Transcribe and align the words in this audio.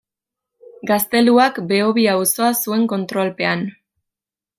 Gazteluak 0.91 1.59
Behobia 1.71 2.15
auzoa 2.21 2.49
zuen 2.63 2.87
kontrolpean. 2.95 3.63